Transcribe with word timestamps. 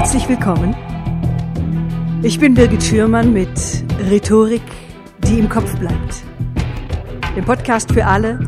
Herzlich 0.00 0.30
willkommen. 0.30 0.74
Ich 2.22 2.40
bin 2.40 2.54
Birgit 2.54 2.82
Schürmann 2.82 3.34
mit 3.34 3.84
Rhetorik, 4.08 4.62
die 5.18 5.38
im 5.38 5.50
Kopf 5.50 5.76
bleibt. 5.76 6.24
Dem 7.36 7.44
Podcast 7.44 7.92
für 7.92 8.06
alle, 8.06 8.40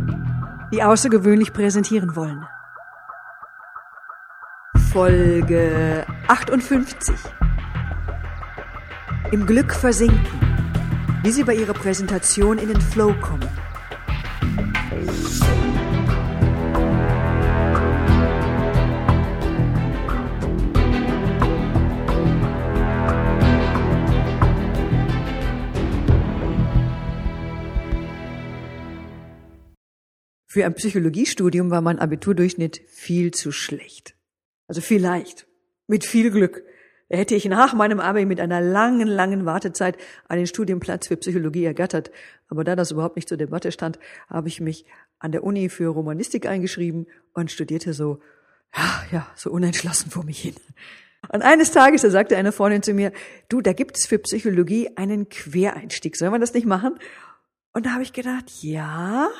die 0.73 0.83
außergewöhnlich 0.83 1.53
präsentieren 1.53 2.17
wollen. 2.17 2.47
Folge 4.95 6.07
58. 6.27 7.15
Im 9.31 9.45
Glück 9.45 9.75
versinken. 9.75 10.41
Wie 11.23 11.33
Sie 11.33 11.45
bei 11.45 11.55
Ihrer 11.55 11.75
Präsentation 11.75 12.57
in 12.57 12.69
den 12.69 12.81
Flow 12.81 13.13
kommen. 13.21 13.47
Für 30.53 30.67
ein 30.67 30.75
Psychologiestudium 30.75 31.71
war 31.71 31.81
mein 31.81 31.99
Abiturdurchschnitt 31.99 32.83
viel 32.87 33.31
zu 33.31 33.53
schlecht. 33.53 34.15
Also 34.69 34.83
vielleicht, 34.83 35.47
mit 35.87 36.05
viel 36.05 36.31
Glück, 36.31 36.63
hätte 37.09 37.35
ich 37.35 37.47
nach 37.47 37.73
meinem 37.73 38.01
Abi 38.01 38.27
mit 38.27 38.39
einer 38.39 38.61
langen, 38.61 39.09
langen 39.09 39.47
Wartezeit 39.47 39.97
einen 40.29 40.47
Studienplatz 40.47 41.09
für 41.09 41.17
Psychologie 41.17 41.65
ergattert. 41.65 42.11
Aber 42.49 42.65
da 42.65 42.77
das 42.77 42.91
überhaupt 42.91 43.17
nicht 43.17 43.31
zur 43.31 43.39
Debatte 43.39 43.73
stand, 43.73 43.99
habe 44.29 44.49
ich 44.49 44.61
mich 44.61 44.85
an 45.19 45.33
der 45.33 45.43
Uni 45.43 45.71
für 45.71 45.89
Romanistik 45.89 46.45
eingeschrieben 46.45 47.07
und 47.33 47.51
studierte 47.51 47.95
so, 47.95 48.21
ja, 48.77 49.05
ja, 49.11 49.27
so 49.35 49.51
unentschlossen 49.51 50.11
vor 50.11 50.23
mich 50.23 50.39
hin. 50.39 50.57
Und 51.33 51.41
eines 51.41 51.71
Tages, 51.71 52.03
da 52.03 52.11
sagte 52.11 52.37
eine 52.37 52.53
Freundin 52.53 52.83
zu 52.83 52.93
mir, 52.93 53.13
du, 53.49 53.63
da 53.63 53.73
gibt 53.73 53.97
es 53.97 54.05
für 54.05 54.19
Psychologie 54.19 54.91
einen 54.97 55.31
Quereinstieg. 55.31 56.15
Soll 56.15 56.29
man 56.29 56.43
das 56.43 56.53
nicht 56.53 56.67
machen? 56.67 56.99
Und 57.73 57.87
da 57.87 57.93
habe 57.93 58.03
ich 58.03 58.13
gedacht, 58.13 58.51
ja, 58.61 59.31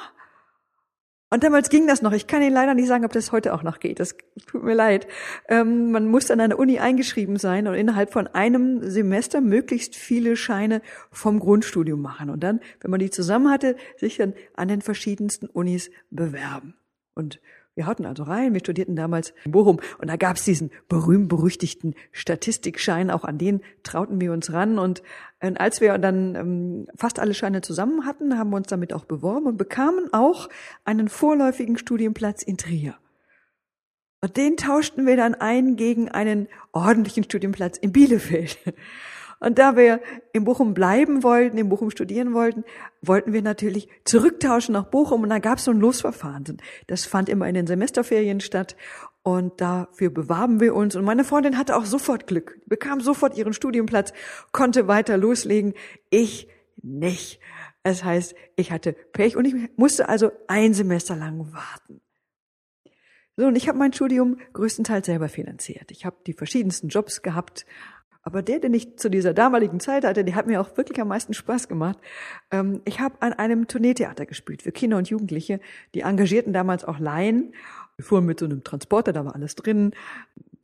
und 1.33 1.43
damals 1.43 1.71
ging 1.71 1.87
das 1.87 2.03
noch. 2.03 2.13
Ich 2.13 2.27
kann 2.27 2.43
Ihnen 2.43 2.53
leider 2.53 2.75
nicht 2.75 2.89
sagen, 2.89 3.07
ob 3.07 3.13
das 3.13 3.33
heute 3.33 3.55
auch 3.55 3.63
noch 3.63 3.81
geht. 3.81 4.01
Das 4.01 4.17
tut 4.47 4.63
mir 4.63 4.75
leid. 4.75 5.07
Ähm, 5.49 5.91
man 5.91 6.07
muss 6.07 6.31
an 6.31 6.41
einer 6.41 6.59
Uni 6.59 6.79
eingeschrieben 6.79 7.39
sein 7.39 7.67
und 7.67 7.75
innerhalb 7.75 8.13
von 8.13 8.27
einem 8.27 8.91
Semester 8.91 9.41
möglichst 9.41 9.97
viele 9.97 10.37
Scheine 10.37 10.83
vom 11.11 11.41
Grundstudium 11.41 12.03
machen. 12.03 12.29
Und 12.29 12.45
dann, 12.45 12.61
wenn 12.81 12.91
man 12.91 13.01
die 13.01 13.09
zusammen 13.09 13.51
hatte, 13.51 13.77
sich 13.97 14.19
dann 14.19 14.35
an 14.57 14.69
den 14.69 14.83
verschiedensten 14.83 15.47
Unis 15.47 15.91
bewerben. 16.11 16.75
Und 17.15 17.41
wir 17.75 17.87
hatten 17.87 18.05
also 18.05 18.25
rein, 18.25 18.53
wir 18.53 18.61
studierten 18.61 18.97
damals 18.97 19.33
in 19.45 19.53
Bochum 19.53 19.81
und 19.99 20.09
da 20.09 20.17
gab's 20.17 20.45
diesen 20.45 20.71
berühmt-berüchtigten 20.89 21.95
Statistikschein, 22.11 23.11
auch 23.11 23.25
an 23.25 23.39
den 23.39 23.63
trauten 23.83 24.21
wir 24.21 24.33
uns 24.33 24.53
ran. 24.53 24.79
Und 24.79 25.03
als 25.41 25.81
wir 25.81 25.97
dann 25.99 26.35
ähm, 26.35 26.87
fast 26.97 27.19
alle 27.19 27.35
Scheine 27.35 27.63
zusammen 27.63 28.05
hatten, 28.05 28.39
haben 28.39 28.51
wir 28.51 28.57
uns 28.57 28.69
damit 28.69 28.93
auch 28.93 29.07
beworben 29.07 29.47
und 29.47 29.57
bekamen 29.57 30.13
auch 30.13 30.49
einen 30.85 31.09
vorläufigen 31.09 31.79
Studienplatz 31.79 32.43
in 32.43 32.59
Trier. 32.59 32.97
Und 34.21 34.37
den 34.37 34.57
tauschten 34.57 35.07
wir 35.07 35.17
dann 35.17 35.35
ein 35.35 35.77
gegen 35.77 36.09
einen 36.09 36.49
ordentlichen 36.73 37.25
Studienplatz 37.25 37.77
in 37.79 37.91
Bielefeld. 37.93 38.59
Und 39.43 39.59
da 39.59 39.77
wir 39.77 40.01
in 40.33 40.45
Bochum 40.45 40.73
bleiben 40.73 41.25
wollten, 41.25 41.59
in 41.59 41.69
Bochum 41.69 41.91
studieren 41.91 42.33
wollten, 42.33 42.63
wollten 43.01 43.33
wir 43.33 43.43
natürlich 43.43 43.89
zurücktauschen 44.05 44.73
nach 44.73 44.85
Bochum. 44.85 45.25
Und 45.25 45.31
da 45.31 45.41
gab 45.41 45.59
es 45.59 45.65
so 45.65 45.73
ein 45.73 45.81
Losverfahren. 45.81 46.59
Das 46.87 47.07
fand 47.07 47.29
immer 47.29 47.49
in 47.49 47.55
den 47.55 47.67
Semesterferien 47.67 48.41
statt. 48.41 48.77
Und 49.25 49.61
dafür 49.61 50.11
bewarben 50.11 50.61
wir 50.61 50.77
uns. 50.77 50.95
Und 50.95 51.05
meine 51.05 51.25
Freundin 51.25 51.59
hatte 51.59 51.75
auch 51.75 51.87
sofort 51.87 52.29
Glück, 52.29 52.61
bekam 52.67 53.01
sofort 53.01 53.37
ihren 53.37 53.53
Studienplatz, 53.53 54.13
konnte 54.53 54.87
weiter 54.87 55.17
loslegen. 55.17 55.75
Ich 56.09 56.47
nicht. 56.81 57.41
Das 57.83 58.05
heißt, 58.05 58.37
ich 58.55 58.71
hatte 58.71 58.93
Pech 58.93 59.37
und 59.37 59.45
ich 59.45 59.55
musste 59.77 60.09
also 60.09 60.31
ein 60.47 60.73
Semester 60.73 61.17
lang 61.17 61.53
warten. 61.53 62.01
So, 63.37 63.47
und 63.47 63.57
ich 63.57 63.67
habe 63.67 63.79
mein 63.79 63.93
Studium 63.93 64.39
größtenteils 64.53 65.07
selber 65.07 65.29
finanziert. 65.29 65.91
Ich 65.91 66.05
habe 66.05 66.19
die 66.27 66.35
verschiedensten 66.35 66.89
Jobs 66.89 67.23
gehabt, 67.23 67.65
aber 68.23 68.43
der, 68.43 68.61
den 68.61 68.73
ich 68.73 68.97
zu 68.97 69.11
dieser 69.11 69.35
damaligen 69.35 69.81
Zeit 69.81 70.05
hatte, 70.05 70.25
der 70.25 70.35
hat 70.37 70.47
mir 70.47 70.61
auch 70.61 70.77
wirklich 70.77 71.01
am 71.01 71.09
meisten 71.09 71.35
Spaß 71.35 71.69
gemacht. 71.69 71.99
Ähm, 72.51 72.81
ich 72.85 73.01
habe 73.01 73.17
an 73.21 73.33
einem 73.33 73.67
Tourneetheater 73.67 74.27
gespielt 74.27 74.63
für 74.63 74.73
Kinder 74.73 74.97
und 74.97 75.09
Jugendliche. 75.09 75.61
Die 75.95 76.01
engagierten 76.01 76.53
damals 76.53 76.85
auch 76.85 76.99
Laien. 76.99 77.53
Wir 77.97 78.05
fuhren 78.05 78.25
mit 78.25 78.39
so 78.39 78.47
einem 78.47 78.63
Transporter, 78.63 79.13
da 79.13 79.25
war 79.25 79.35
alles 79.35 79.57
drin. 79.57 79.93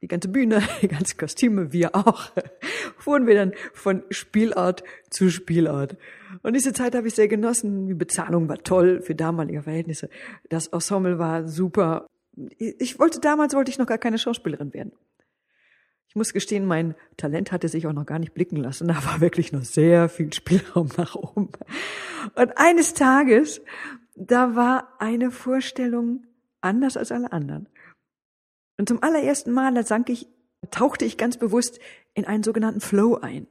Die 0.00 0.06
ganze 0.06 0.28
Bühne, 0.28 0.62
die 0.82 0.88
ganzen 0.88 1.18
Kostüme, 1.18 1.72
wir 1.72 1.96
auch. 1.96 2.30
fuhren 2.96 3.26
wir 3.26 3.34
dann 3.34 3.52
von 3.72 4.04
Spielart 4.10 4.84
zu 5.10 5.28
Spielart. 5.28 5.96
Und 6.42 6.54
diese 6.54 6.72
Zeit 6.72 6.94
habe 6.94 7.08
ich 7.08 7.14
sehr 7.16 7.28
genossen. 7.28 7.88
Die 7.88 7.94
Bezahlung 7.94 8.48
war 8.48 8.58
toll 8.58 9.02
für 9.02 9.16
damalige 9.16 9.62
Verhältnisse. 9.62 10.08
Das 10.48 10.68
Ensemble 10.68 11.18
war 11.18 11.48
super. 11.48 12.06
Ich 12.56 13.00
wollte 13.00 13.18
damals 13.18 13.54
wollte 13.54 13.72
ich 13.72 13.78
noch 13.78 13.86
gar 13.86 13.98
keine 13.98 14.18
Schauspielerin 14.18 14.72
werden. 14.72 14.92
Muss 16.18 16.32
gestehen, 16.32 16.66
mein 16.66 16.94
Talent 17.16 17.52
hatte 17.52 17.68
sich 17.68 17.86
auch 17.86 17.92
noch 17.92 18.06
gar 18.06 18.18
nicht 18.18 18.34
blicken 18.34 18.56
lassen. 18.56 18.88
Da 18.88 19.04
war 19.04 19.20
wirklich 19.20 19.52
noch 19.52 19.64
sehr 19.64 20.08
viel 20.08 20.32
Spielraum 20.32 20.88
nach 20.96 21.14
oben. 21.14 21.48
Und 22.34 22.58
eines 22.58 22.94
Tages, 22.94 23.62
da 24.14 24.54
war 24.54 24.94
eine 24.98 25.30
Vorstellung 25.30 26.26
anders 26.60 26.96
als 26.96 27.12
alle 27.12 27.32
anderen. 27.32 27.68
Und 28.76 28.88
zum 28.88 29.02
allerersten 29.02 29.52
Mal, 29.52 29.74
da 29.74 29.82
sank 29.82 30.10
ich, 30.10 30.28
tauchte 30.70 31.04
ich 31.04 31.16
ganz 31.16 31.36
bewusst 31.36 31.80
in 32.14 32.24
einen 32.24 32.42
sogenannten 32.42 32.80
Flow 32.80 33.16
ein. 33.16 33.46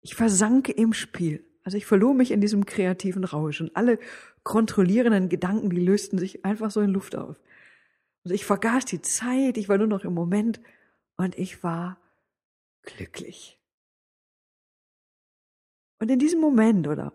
Ich 0.00 0.14
versank 0.14 0.68
im 0.68 0.92
Spiel. 0.92 1.44
Also 1.64 1.78
ich 1.78 1.86
verlor 1.86 2.14
mich 2.14 2.30
in 2.30 2.40
diesem 2.40 2.66
kreativen 2.66 3.24
Rausch 3.24 3.60
und 3.60 3.74
alle 3.74 3.98
kontrollierenden 4.42 5.28
Gedanken, 5.28 5.70
die 5.70 5.80
lösten 5.80 6.18
sich 6.18 6.44
einfach 6.44 6.70
so 6.70 6.80
in 6.80 6.90
Luft 6.90 7.16
auf. 7.16 7.40
Also 8.24 8.34
ich 8.34 8.44
vergaß 8.44 8.84
die 8.84 9.02
Zeit, 9.02 9.56
ich 9.56 9.68
war 9.68 9.78
nur 9.78 9.86
noch 9.86 10.04
im 10.04 10.14
Moment 10.14 10.60
und 11.16 11.36
ich 11.38 11.62
war 11.62 11.98
glücklich. 12.82 13.58
Und 16.00 16.10
in 16.10 16.18
diesem 16.18 16.40
Moment 16.40 16.86
oder, 16.88 17.12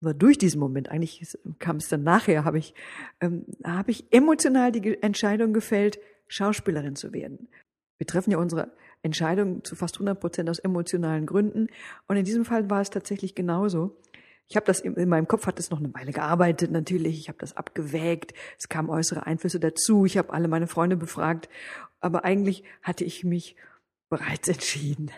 oder 0.00 0.14
durch 0.14 0.38
diesen 0.38 0.60
Moment, 0.60 0.90
eigentlich 0.90 1.36
kam 1.58 1.76
es 1.76 1.88
dann 1.88 2.02
nachher, 2.02 2.44
habe 2.44 2.58
ich, 2.58 2.74
ähm, 3.20 3.44
habe 3.64 3.90
ich 3.90 4.12
emotional 4.12 4.72
die 4.72 5.02
Entscheidung 5.02 5.52
gefällt, 5.52 5.98
Schauspielerin 6.28 6.96
zu 6.96 7.12
werden. 7.12 7.48
Wir 7.98 8.06
treffen 8.06 8.30
ja 8.30 8.38
unsere 8.38 8.72
Entscheidung 9.02 9.64
zu 9.64 9.76
fast 9.76 9.96
100 9.96 10.18
Prozent 10.18 10.48
aus 10.48 10.58
emotionalen 10.58 11.26
Gründen. 11.26 11.66
Und 12.06 12.16
in 12.16 12.24
diesem 12.24 12.44
Fall 12.44 12.70
war 12.70 12.80
es 12.80 12.90
tatsächlich 12.90 13.34
genauso. 13.34 13.96
Ich 14.48 14.56
habe 14.56 14.66
das 14.66 14.80
in 14.80 15.08
meinem 15.08 15.28
Kopf 15.28 15.46
hat 15.46 15.60
es 15.60 15.70
noch 15.70 15.78
eine 15.78 15.94
Weile 15.94 16.12
gearbeitet 16.12 16.70
natürlich. 16.70 17.18
Ich 17.18 17.28
habe 17.28 17.38
das 17.38 17.56
abgewägt. 17.56 18.34
Es 18.58 18.68
kamen 18.68 18.90
äußere 18.90 19.26
Einflüsse 19.26 19.60
dazu. 19.60 20.04
Ich 20.06 20.18
habe 20.18 20.32
alle 20.32 20.48
meine 20.48 20.66
Freunde 20.66 20.96
befragt 20.96 21.48
aber 22.00 22.24
eigentlich 22.24 22.64
hatte 22.82 23.04
ich 23.04 23.24
mich 23.24 23.56
bereits 24.08 24.48
entschieden. 24.48 25.10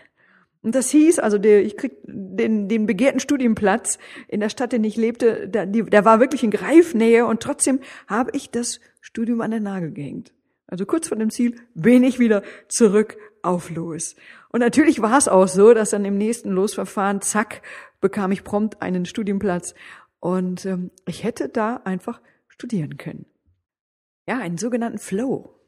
Und 0.62 0.76
das 0.76 0.90
hieß, 0.90 1.18
also 1.18 1.38
der, 1.38 1.64
ich 1.64 1.76
krieg 1.76 1.96
den, 2.04 2.68
den 2.68 2.86
begehrten 2.86 3.18
Studienplatz 3.18 3.98
in 4.28 4.38
der 4.38 4.48
Stadt, 4.48 4.72
in 4.72 4.82
der 4.82 4.90
ich 4.90 4.96
lebte, 4.96 5.48
der, 5.48 5.66
der 5.66 6.04
war 6.04 6.20
wirklich 6.20 6.44
in 6.44 6.52
Greifnähe 6.52 7.26
und 7.26 7.42
trotzdem 7.42 7.80
habe 8.06 8.30
ich 8.34 8.50
das 8.50 8.78
Studium 9.00 9.40
an 9.40 9.50
den 9.50 9.64
Nagel 9.64 9.90
gehängt. 9.90 10.32
Also 10.68 10.86
kurz 10.86 11.08
vor 11.08 11.18
dem 11.18 11.30
Ziel 11.30 11.56
bin 11.74 12.04
ich 12.04 12.20
wieder 12.20 12.42
zurück 12.68 13.16
auf 13.42 13.70
Los. 13.70 14.14
Und 14.50 14.60
natürlich 14.60 15.02
war 15.02 15.18
es 15.18 15.26
auch 15.26 15.48
so, 15.48 15.74
dass 15.74 15.90
dann 15.90 16.04
im 16.04 16.16
nächsten 16.16 16.50
Losverfahren, 16.50 17.20
zack, 17.20 17.62
bekam 18.00 18.30
ich 18.30 18.44
prompt 18.44 18.80
einen 18.80 19.04
Studienplatz 19.04 19.74
und 20.20 20.64
ähm, 20.64 20.92
ich 21.06 21.24
hätte 21.24 21.48
da 21.48 21.76
einfach 21.84 22.20
studieren 22.46 22.96
können. 22.98 23.26
Ja, 24.28 24.38
einen 24.38 24.58
sogenannten 24.58 24.98
Flow. 24.98 25.58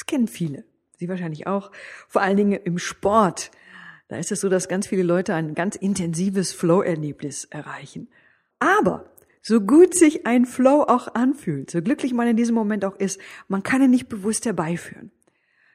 Das 0.00 0.06
kennen 0.06 0.28
viele. 0.28 0.64
Sie 0.96 1.10
wahrscheinlich 1.10 1.46
auch. 1.46 1.70
Vor 2.08 2.22
allen 2.22 2.38
Dingen 2.38 2.58
im 2.64 2.78
Sport. 2.78 3.50
Da 4.08 4.16
ist 4.16 4.32
es 4.32 4.40
so, 4.40 4.48
dass 4.48 4.66
ganz 4.66 4.86
viele 4.86 5.02
Leute 5.02 5.34
ein 5.34 5.54
ganz 5.54 5.76
intensives 5.76 6.54
Flow-Erlebnis 6.54 7.44
erreichen. 7.44 8.08
Aber 8.60 9.10
so 9.42 9.60
gut 9.60 9.94
sich 9.94 10.26
ein 10.26 10.46
Flow 10.46 10.84
auch 10.88 11.14
anfühlt, 11.14 11.70
so 11.70 11.82
glücklich 11.82 12.14
man 12.14 12.28
in 12.28 12.36
diesem 12.38 12.54
Moment 12.54 12.86
auch 12.86 12.96
ist, 12.96 13.20
man 13.46 13.62
kann 13.62 13.82
ihn 13.82 13.90
nicht 13.90 14.08
bewusst 14.08 14.46
herbeiführen. 14.46 15.10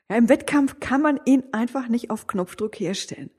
Ja, 0.10 0.16
Im 0.16 0.28
Wettkampf 0.28 0.80
kann 0.80 1.04
man 1.04 1.20
ihn 1.26 1.44
einfach 1.52 1.88
nicht 1.88 2.10
auf 2.10 2.26
Knopfdruck 2.26 2.80
herstellen. 2.80 3.30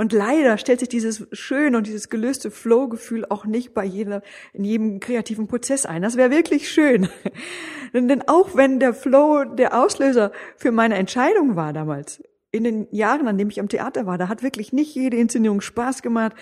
Und 0.00 0.14
leider 0.14 0.56
stellt 0.56 0.80
sich 0.80 0.88
dieses 0.88 1.26
schöne 1.30 1.76
und 1.76 1.86
dieses 1.86 2.08
gelöste 2.08 2.50
Flow-Gefühl 2.50 3.26
auch 3.28 3.44
nicht 3.44 3.74
bei 3.74 3.84
jeder, 3.84 4.22
in 4.54 4.64
jedem 4.64 4.98
kreativen 4.98 5.46
Prozess 5.46 5.84
ein. 5.84 6.00
Das 6.00 6.16
wäre 6.16 6.30
wirklich 6.30 6.70
schön. 6.70 7.10
Denn 7.92 8.22
auch 8.26 8.56
wenn 8.56 8.80
der 8.80 8.94
Flow 8.94 9.44
der 9.44 9.78
Auslöser 9.78 10.32
für 10.56 10.72
meine 10.72 10.94
Entscheidung 10.94 11.54
war 11.54 11.74
damals, 11.74 12.22
in 12.50 12.64
den 12.64 12.88
Jahren, 12.90 13.28
an 13.28 13.36
dem 13.36 13.50
ich 13.50 13.60
am 13.60 13.68
Theater 13.68 14.06
war, 14.06 14.16
da 14.16 14.28
hat 14.28 14.42
wirklich 14.42 14.72
nicht 14.72 14.94
jede 14.94 15.18
Inszenierung 15.18 15.60
Spaß 15.60 16.00
gemacht 16.00 16.32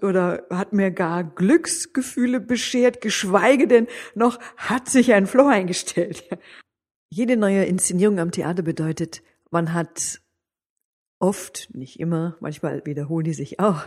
oder 0.00 0.46
hat 0.48 0.72
mir 0.72 0.92
gar 0.92 1.24
Glücksgefühle 1.24 2.38
beschert, 2.38 3.00
geschweige 3.00 3.66
denn 3.66 3.88
noch 4.14 4.38
hat 4.56 4.88
sich 4.88 5.12
ein 5.12 5.26
Flow 5.26 5.48
eingestellt. 5.48 6.22
Jede 7.10 7.36
neue 7.36 7.64
Inszenierung 7.64 8.20
am 8.20 8.30
Theater 8.30 8.62
bedeutet, 8.62 9.22
man 9.50 9.72
hat 9.74 10.20
oft, 11.18 11.68
nicht 11.74 12.00
immer, 12.00 12.36
manchmal 12.40 12.84
wiederholen 12.84 13.24
die 13.24 13.34
sich 13.34 13.60
auch, 13.60 13.86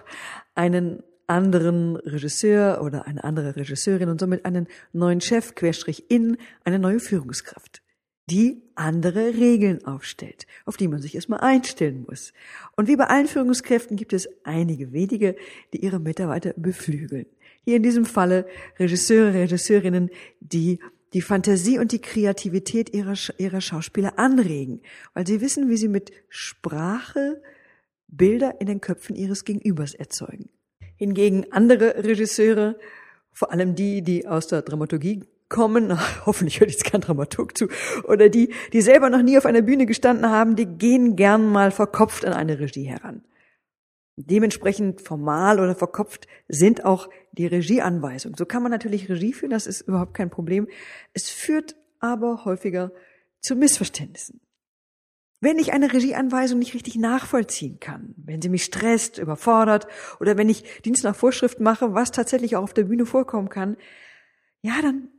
einen 0.55 1.03
anderen 1.27 1.95
Regisseur 1.95 2.81
oder 2.83 3.07
eine 3.07 3.23
andere 3.23 3.55
Regisseurin 3.55 4.09
und 4.09 4.19
somit 4.19 4.45
einen 4.45 4.67
neuen 4.91 5.21
Chef, 5.21 5.55
Querstrich 5.55 6.09
in, 6.09 6.37
eine 6.65 6.77
neue 6.77 6.99
Führungskraft, 6.99 7.81
die 8.29 8.61
andere 8.75 9.33
Regeln 9.35 9.85
aufstellt, 9.85 10.45
auf 10.65 10.77
die 10.77 10.87
man 10.87 11.01
sich 11.01 11.15
erstmal 11.15 11.39
einstellen 11.39 12.05
muss. 12.07 12.33
Und 12.75 12.87
wie 12.87 12.97
bei 12.97 13.05
allen 13.05 13.27
Führungskräften 13.27 13.95
gibt 13.95 14.13
es 14.13 14.27
einige 14.43 14.91
wenige, 14.91 15.35
die 15.73 15.83
ihre 15.83 15.99
Mitarbeiter 15.99 16.53
beflügeln. 16.57 17.25
Hier 17.63 17.77
in 17.77 17.83
diesem 17.83 18.05
Falle 18.05 18.45
Regisseure, 18.77 19.33
Regisseurinnen, 19.33 20.09
die 20.39 20.79
die 21.13 21.21
Fantasie 21.21 21.77
und 21.77 21.91
die 21.91 21.99
Kreativität 21.99 22.93
ihrer, 22.93 23.15
ihrer 23.37 23.61
Schauspieler 23.61 24.17
anregen, 24.17 24.81
weil 25.13 25.27
sie 25.27 25.41
wissen, 25.41 25.69
wie 25.69 25.77
sie 25.77 25.89
mit 25.89 26.11
Sprache 26.29 27.41
Bilder 28.07 28.59
in 28.59 28.67
den 28.67 28.81
Köpfen 28.81 29.15
ihres 29.15 29.45
Gegenübers 29.45 29.93
erzeugen. 29.93 30.49
Hingegen 30.95 31.51
andere 31.51 32.03
Regisseure, 32.03 32.77
vor 33.31 33.51
allem 33.51 33.75
die, 33.75 34.01
die 34.01 34.27
aus 34.27 34.47
der 34.47 34.61
Dramaturgie 34.61 35.23
kommen, 35.49 35.97
hoffentlich 36.25 36.59
hört 36.59 36.71
jetzt 36.71 36.85
kein 36.85 37.01
Dramaturg 37.01 37.57
zu, 37.57 37.67
oder 38.03 38.29
die, 38.29 38.53
die 38.73 38.81
selber 38.81 39.09
noch 39.09 39.21
nie 39.21 39.37
auf 39.37 39.45
einer 39.45 39.61
Bühne 39.61 39.85
gestanden 39.85 40.29
haben, 40.29 40.55
die 40.55 40.65
gehen 40.65 41.15
gern 41.15 41.49
mal 41.49 41.71
verkopft 41.71 42.25
an 42.25 42.33
eine 42.33 42.59
Regie 42.59 42.85
heran. 42.85 43.23
Dementsprechend 44.17 45.01
formal 45.01 45.59
oder 45.59 45.75
verkopft 45.75 46.27
sind 46.47 46.85
auch 46.85 47.09
die 47.31 47.47
Regieanweisungen. 47.47 48.37
So 48.37 48.45
kann 48.45 48.61
man 48.61 48.71
natürlich 48.71 49.09
Regie 49.09 49.33
führen, 49.33 49.51
das 49.51 49.67
ist 49.67 49.81
überhaupt 49.81 50.13
kein 50.13 50.29
Problem. 50.29 50.67
Es 51.13 51.29
führt 51.29 51.75
aber 51.99 52.45
häufiger 52.45 52.91
zu 53.39 53.55
Missverständnissen. 53.55 54.41
Wenn 55.39 55.57
ich 55.57 55.73
eine 55.73 55.91
Regieanweisung 55.91 56.59
nicht 56.59 56.75
richtig 56.75 56.97
nachvollziehen 56.97 57.79
kann, 57.79 58.13
wenn 58.17 58.43
sie 58.43 58.49
mich 58.49 58.63
stresst, 58.63 59.17
überfordert 59.17 59.87
oder 60.19 60.37
wenn 60.37 60.49
ich 60.49 60.81
Dienst 60.83 61.03
nach 61.03 61.15
Vorschrift 61.15 61.59
mache, 61.59 61.95
was 61.95 62.11
tatsächlich 62.11 62.55
auch 62.55 62.63
auf 62.63 62.73
der 62.75 62.83
Bühne 62.83 63.07
vorkommen 63.07 63.49
kann, 63.49 63.75
ja, 64.61 64.79
dann, 64.83 65.09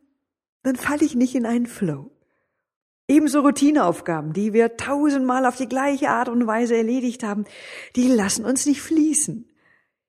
dann 0.63 0.77
falle 0.77 1.05
ich 1.05 1.17
nicht 1.17 1.35
in 1.35 1.45
einen 1.45 1.67
Flow. 1.67 2.13
Ebenso 3.13 3.41
Routineaufgaben, 3.41 4.33
die 4.33 4.55
wir 4.55 4.79
tausendmal 4.79 5.45
auf 5.45 5.59
die 5.59 5.69
gleiche 5.69 6.09
Art 6.09 6.31
und 6.31 6.47
Weise 6.47 6.79
erledigt 6.79 7.23
haben, 7.23 7.45
die 7.95 8.09
lassen 8.09 8.47
uns 8.47 8.65
nicht 8.65 8.81
fließen. 8.81 9.51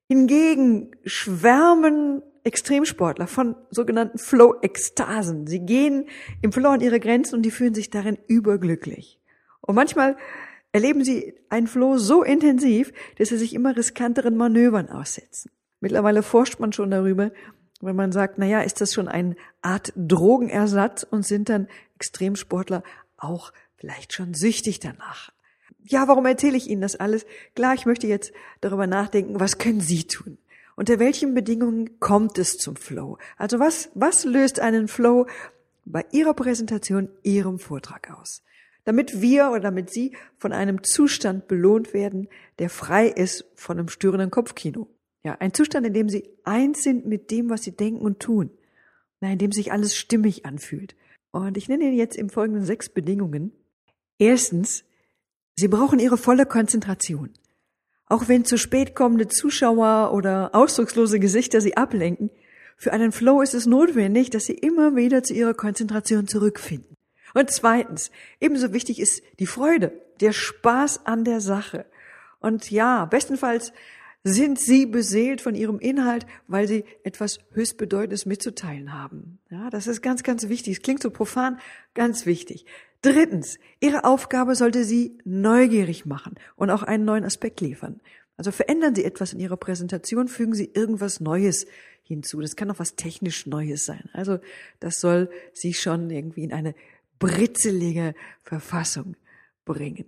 Hingegen 0.08 0.90
schwärmen 1.04 2.22
Extremsportler 2.44 3.26
von 3.26 3.56
sogenannten 3.68 4.16
Flow-Ekstasen. 4.16 5.46
Sie 5.46 5.60
gehen 5.60 6.06
im 6.40 6.50
Flow 6.50 6.70
an 6.70 6.80
ihre 6.80 6.98
Grenzen 6.98 7.34
und 7.34 7.42
die 7.42 7.50
fühlen 7.50 7.74
sich 7.74 7.90
darin 7.90 8.16
überglücklich. 8.26 9.20
Und 9.60 9.74
manchmal 9.74 10.16
erleben 10.72 11.04
sie 11.04 11.34
einen 11.50 11.66
Flow 11.66 11.98
so 11.98 12.22
intensiv, 12.22 12.90
dass 13.18 13.28
sie 13.28 13.36
sich 13.36 13.52
immer 13.52 13.76
riskanteren 13.76 14.34
Manövern 14.34 14.88
aussetzen. 14.88 15.50
Mittlerweile 15.78 16.22
forscht 16.22 16.58
man 16.58 16.72
schon 16.72 16.90
darüber, 16.90 17.32
wenn 17.82 17.96
man 17.96 18.12
sagt, 18.12 18.38
na 18.38 18.46
ja, 18.46 18.62
ist 18.62 18.80
das 18.80 18.94
schon 18.94 19.08
eine 19.08 19.36
Art 19.60 19.92
Drogenersatz 19.94 21.02
und 21.02 21.26
sind 21.26 21.50
dann 21.50 21.68
Extremsportler 22.04 22.82
auch 23.16 23.52
vielleicht 23.76 24.12
schon 24.12 24.34
süchtig 24.34 24.78
danach? 24.78 25.32
Ja, 25.82 26.06
warum 26.06 26.26
erzähle 26.26 26.56
ich 26.56 26.68
Ihnen 26.68 26.82
das 26.82 26.96
alles? 26.96 27.24
Klar, 27.54 27.74
ich 27.74 27.86
möchte 27.86 28.06
jetzt 28.06 28.32
darüber 28.60 28.86
nachdenken, 28.86 29.40
was 29.40 29.58
können 29.58 29.80
Sie 29.80 30.04
tun? 30.04 30.38
Unter 30.76 30.98
welchen 30.98 31.34
Bedingungen 31.34 32.00
kommt 32.00 32.38
es 32.38 32.58
zum 32.58 32.76
Flow? 32.76 33.18
Also 33.36 33.58
was, 33.58 33.90
was 33.94 34.24
löst 34.24 34.60
einen 34.60 34.88
Flow 34.88 35.26
bei 35.84 36.04
Ihrer 36.12 36.34
Präsentation, 36.34 37.08
Ihrem 37.22 37.58
Vortrag 37.58 38.10
aus? 38.18 38.42
Damit 38.84 39.22
wir 39.22 39.50
oder 39.50 39.60
damit 39.60 39.90
Sie 39.90 40.14
von 40.36 40.52
einem 40.52 40.82
Zustand 40.82 41.48
belohnt 41.48 41.94
werden, 41.94 42.28
der 42.58 42.68
frei 42.68 43.06
ist 43.06 43.46
von 43.54 43.78
einem 43.78 43.88
störenden 43.88 44.30
Kopfkino. 44.30 44.88
Ja, 45.22 45.36
ein 45.38 45.54
Zustand, 45.54 45.86
in 45.86 45.94
dem 45.94 46.10
Sie 46.10 46.28
eins 46.44 46.82
sind 46.82 47.06
mit 47.06 47.30
dem, 47.30 47.48
was 47.48 47.62
Sie 47.62 47.72
denken 47.72 48.02
und 48.02 48.20
tun. 48.20 48.50
Na, 49.20 49.32
in 49.32 49.38
dem 49.38 49.52
sich 49.52 49.72
alles 49.72 49.96
stimmig 49.96 50.44
anfühlt. 50.44 50.94
Und 51.34 51.56
ich 51.56 51.68
nenne 51.68 51.82
Ihnen 51.82 51.96
jetzt 51.96 52.16
im 52.16 52.30
Folgenden 52.30 52.64
sechs 52.64 52.88
Bedingungen. 52.88 53.50
Erstens, 54.20 54.84
Sie 55.56 55.66
brauchen 55.66 55.98
Ihre 55.98 56.16
volle 56.16 56.46
Konzentration. 56.46 57.30
Auch 58.06 58.28
wenn 58.28 58.44
zu 58.44 58.56
spät 58.56 58.94
kommende 58.94 59.26
Zuschauer 59.26 60.12
oder 60.14 60.54
ausdruckslose 60.54 61.18
Gesichter 61.18 61.60
Sie 61.60 61.76
ablenken, 61.76 62.30
für 62.76 62.92
einen 62.92 63.10
Flow 63.10 63.42
ist 63.42 63.52
es 63.52 63.66
notwendig, 63.66 64.30
dass 64.30 64.44
Sie 64.44 64.52
immer 64.54 64.94
wieder 64.94 65.24
zu 65.24 65.34
Ihrer 65.34 65.54
Konzentration 65.54 66.28
zurückfinden. 66.28 66.96
Und 67.34 67.50
zweitens, 67.50 68.12
ebenso 68.38 68.72
wichtig 68.72 69.00
ist 69.00 69.20
die 69.40 69.48
Freude, 69.48 69.92
der 70.20 70.32
Spaß 70.32 71.04
an 71.04 71.24
der 71.24 71.40
Sache. 71.40 71.84
Und 72.38 72.70
ja, 72.70 73.06
bestenfalls 73.06 73.72
sind 74.24 74.58
sie 74.58 74.86
beseelt 74.86 75.42
von 75.42 75.54
ihrem 75.54 75.78
Inhalt, 75.78 76.26
weil 76.48 76.66
sie 76.66 76.84
etwas 77.04 77.38
höchstbedeutendes 77.52 78.24
mitzuteilen 78.24 78.94
haben. 78.94 79.38
Ja, 79.50 79.68
das 79.68 79.86
ist 79.86 80.00
ganz, 80.00 80.22
ganz 80.22 80.48
wichtig. 80.48 80.78
Es 80.78 80.82
klingt 80.82 81.02
so 81.02 81.10
profan, 81.10 81.60
ganz 81.92 82.24
wichtig. 82.24 82.64
Drittens, 83.02 83.58
ihre 83.80 84.04
Aufgabe 84.04 84.54
sollte 84.54 84.84
sie 84.84 85.18
neugierig 85.24 86.06
machen 86.06 86.36
und 86.56 86.70
auch 86.70 86.82
einen 86.82 87.04
neuen 87.04 87.24
Aspekt 87.24 87.60
liefern. 87.60 88.00
Also 88.36 88.50
verändern 88.50 88.94
Sie 88.94 89.04
etwas 89.04 89.32
in 89.32 89.40
Ihrer 89.40 89.56
Präsentation, 89.56 90.26
fügen 90.26 90.54
Sie 90.54 90.70
irgendwas 90.72 91.20
Neues 91.20 91.66
hinzu. 92.02 92.40
Das 92.40 92.56
kann 92.56 92.70
auch 92.70 92.78
was 92.78 92.96
technisch 92.96 93.46
Neues 93.46 93.84
sein. 93.84 94.08
Also 94.12 94.38
das 94.80 94.96
soll 94.96 95.30
Sie 95.52 95.72
schon 95.72 96.10
irgendwie 96.10 96.42
in 96.42 96.52
eine 96.52 96.74
britzelige 97.18 98.14
Verfassung 98.42 99.16
bringen. 99.64 100.06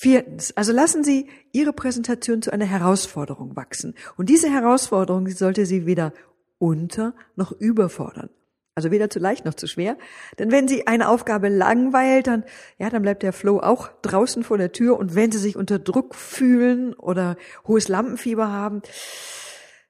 Viertens, 0.00 0.56
also 0.56 0.70
lassen 0.70 1.02
Sie 1.02 1.26
Ihre 1.50 1.72
Präsentation 1.72 2.40
zu 2.40 2.52
einer 2.52 2.66
Herausforderung 2.66 3.56
wachsen. 3.56 3.96
Und 4.16 4.28
diese 4.28 4.48
Herausforderung 4.48 5.28
sollte 5.28 5.66
Sie 5.66 5.86
weder 5.86 6.12
unter 6.58 7.14
noch 7.34 7.50
überfordern. 7.50 8.30
Also 8.76 8.92
weder 8.92 9.10
zu 9.10 9.18
leicht 9.18 9.44
noch 9.44 9.54
zu 9.54 9.66
schwer. 9.66 9.98
Denn 10.38 10.52
wenn 10.52 10.68
Sie 10.68 10.86
eine 10.86 11.08
Aufgabe 11.08 11.48
langweilt, 11.48 12.28
dann, 12.28 12.44
ja, 12.78 12.90
dann 12.90 13.02
bleibt 13.02 13.24
der 13.24 13.32
Flow 13.32 13.58
auch 13.58 13.90
draußen 14.02 14.44
vor 14.44 14.56
der 14.56 14.70
Tür. 14.70 14.96
Und 14.96 15.16
wenn 15.16 15.32
Sie 15.32 15.38
sich 15.38 15.56
unter 15.56 15.80
Druck 15.80 16.14
fühlen 16.14 16.94
oder 16.94 17.36
hohes 17.66 17.88
Lampenfieber 17.88 18.52
haben, 18.52 18.82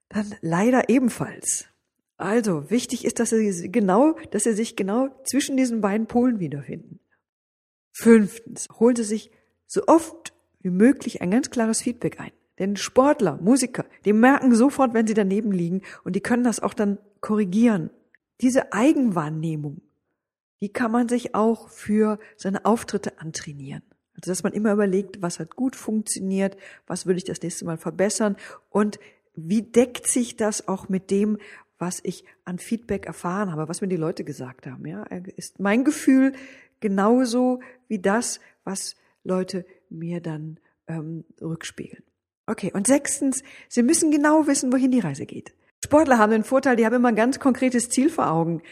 dann 0.08 0.34
leider 0.40 0.88
ebenfalls. 0.88 1.66
Also 2.16 2.71
wichtig 2.71 3.04
ist, 3.04 3.21
dass 3.21 3.28
Sie 3.28 3.71
genau, 3.71 4.16
dass 4.30 4.44
Sie 4.44 4.54
sich 4.54 4.75
genau 4.75 5.09
zwischen 5.25 5.59
diesen 5.59 5.82
beiden 5.82 6.06
Polen 6.06 6.40
wiederfinden. 6.40 6.99
Fünftens, 7.92 8.68
holen 8.80 8.97
Sie 8.97 9.04
sich 9.04 9.30
so 9.68 9.87
oft 9.87 10.32
wie 10.60 10.70
möglich 10.70 11.22
ein 11.22 11.30
ganz 11.30 11.50
klares 11.50 11.82
Feedback 11.82 12.18
ein. 12.18 12.32
Denn 12.58 12.76
Sportler, 12.76 13.38
Musiker, 13.40 13.84
die 14.04 14.12
merken 14.12 14.52
sofort, 14.52 14.92
wenn 14.92 15.06
sie 15.06 15.14
daneben 15.14 15.52
liegen 15.52 15.82
und 16.02 16.16
die 16.16 16.20
können 16.20 16.42
das 16.42 16.58
auch 16.58 16.75
dann 16.75 16.98
korrigieren. 17.20 17.90
Diese 18.40 18.72
Eigenwahrnehmung, 18.72 19.80
die 20.60 20.72
kann 20.72 20.90
man 20.90 21.08
sich 21.08 21.37
auch 21.37 21.68
für 21.68 22.18
seine 22.37 22.64
Auftritte 22.64 23.20
antrainieren. 23.20 23.82
Also 24.16 24.32
dass 24.32 24.42
man 24.42 24.52
immer 24.52 24.72
überlegt, 24.72 25.22
was 25.22 25.38
hat 25.38 25.54
gut 25.54 25.76
funktioniert, 25.76 26.56
was 26.88 27.06
würde 27.06 27.18
ich 27.18 27.25
das 27.25 27.40
nächste 27.40 27.64
Mal 27.64 27.78
verbessern 27.78 28.37
und 28.70 28.98
wie 29.37 29.62
deckt 29.62 30.08
sich 30.08 30.37
das 30.37 30.66
auch 30.66 30.88
mit 30.88 31.12
dem, 31.12 31.38
was 31.78 32.00
ich 32.02 32.25
an 32.44 32.58
Feedback 32.58 33.06
erfahren 33.06 33.52
habe, 33.52 33.68
was 33.68 33.80
mir 33.80 33.87
die 33.87 33.96
Leute 33.96 34.25
gesagt 34.25 34.66
haben. 34.66 34.84
Ja, 34.84 35.04
ist 35.37 35.60
mein 35.60 35.84
Gefühl 35.84 36.32
genauso 36.80 37.60
wie 37.87 38.00
das, 38.00 38.40
was 38.64 38.96
Leute 39.28 39.64
mir 39.88 40.20
dann 40.20 40.58
ähm, 40.88 41.25
rückspiegeln. 41.40 42.02
Okay, 42.47 42.73
und 42.75 42.87
sechstens, 42.87 43.42
Sie 43.68 43.82
müssen 43.82 44.11
genau 44.11 44.47
wissen, 44.47 44.73
wohin 44.73 44.90
die 44.90 45.00
Reise 45.00 45.26
geht. 45.26 45.54
Sportler 45.85 46.18
haben 46.18 46.32
den 46.32 46.44
Vorteil, 46.44 46.76
die 46.76 46.85
haben 46.85 46.94
immer 46.94 47.08
ein 47.08 47.16
ganz 47.16 47.38
konkretes 47.38 47.88
Ziel 47.90 48.11
vor 48.11 48.30
Augen. 48.30 48.62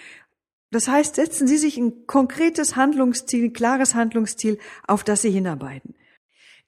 Das 0.71 0.89
heißt, 0.89 1.15
setzen 1.15 1.47
Sie 1.47 1.59
sich 1.59 1.77
ein 1.77 2.07
konkretes 2.07 2.75
Handlungsziel, 2.75 3.45
ein 3.45 3.53
klares 3.53 3.95
Handlungsziel, 3.95 4.59
auf 4.87 5.05
das 5.05 5.23
Sie 5.23 5.31
hinarbeiten. 5.31 5.95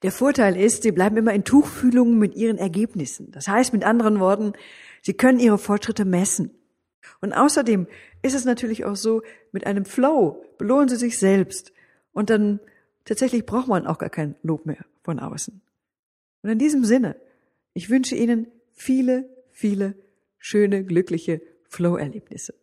Der 0.03 0.11
Vorteil 0.11 0.55
ist, 0.55 0.83
Sie 0.83 0.91
bleiben 0.91 1.17
immer 1.17 1.33
in 1.33 1.43
Tuchfühlungen 1.43 2.17
mit 2.17 2.35
Ihren 2.35 2.57
Ergebnissen. 2.57 3.31
Das 3.31 3.47
heißt, 3.47 3.73
mit 3.73 3.83
anderen 3.83 4.19
Worten, 4.19 4.53
Sie 5.01 5.13
können 5.13 5.39
Ihre 5.39 5.57
Fortschritte 5.57 6.05
messen. 6.05 6.51
Und 7.21 7.33
außerdem 7.33 7.87
ist 8.21 8.35
es 8.35 8.45
natürlich 8.45 8.85
auch 8.85 8.95
so, 8.95 9.23
mit 9.51 9.65
einem 9.65 9.83
Flow 9.83 10.45
belohnen 10.57 10.87
Sie 10.87 10.95
sich 10.95 11.17
selbst. 11.17 11.73
Und 12.13 12.29
dann 12.29 12.59
Tatsächlich 13.05 13.45
braucht 13.45 13.67
man 13.67 13.87
auch 13.87 13.97
gar 13.97 14.09
kein 14.09 14.35
Lob 14.43 14.65
mehr 14.65 14.85
von 15.03 15.19
außen. 15.19 15.61
Und 16.41 16.49
in 16.49 16.59
diesem 16.59 16.85
Sinne, 16.85 17.15
ich 17.73 17.89
wünsche 17.89 18.15
Ihnen 18.15 18.47
viele, 18.73 19.29
viele 19.51 19.95
schöne, 20.37 20.83
glückliche 20.83 21.41
Flow-Erlebnisse. 21.69 22.53